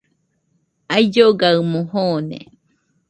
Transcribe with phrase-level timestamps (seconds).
[0.95, 2.37] Aullogaɨmo joone.